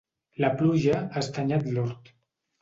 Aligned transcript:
La 0.43 0.49
pluja 0.61 0.95
ha 1.11 1.21
estanyat 1.25 1.69
l'hort. 1.77 2.11